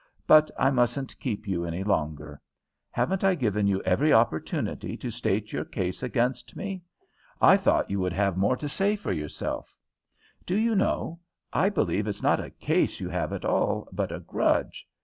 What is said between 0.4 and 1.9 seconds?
I mustn't keep you any